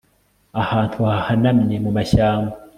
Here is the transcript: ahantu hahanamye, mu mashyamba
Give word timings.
ahantu 0.61 0.99
hahanamye, 1.09 1.75
mu 1.85 1.91
mashyamba 1.97 2.53